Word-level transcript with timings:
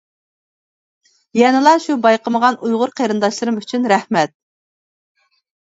يەنىلا 1.39 1.75
شۇ 1.85 1.99
بايقىمىغان 2.07 2.59
ئۇيغۇر 2.65 2.97
قېرىنداشلىرىم 3.01 3.61
ئۈچۈن. 3.65 3.87
رەھمەت. 3.95 4.39